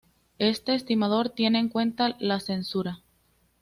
Este 0.39 0.73
estimador 0.73 1.29
tiene 1.29 1.59
en 1.59 1.69
cuenta 1.69 2.15
la 2.19 2.39
censura. 2.39 3.03